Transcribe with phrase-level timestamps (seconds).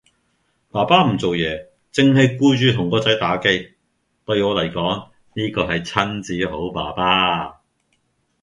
[0.71, 3.75] 爸爸唔做嘢凈系顧住同個仔打機，
[4.25, 7.59] 對我嚟講呢個係親子好爸爸